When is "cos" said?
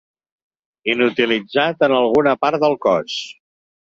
2.87-3.19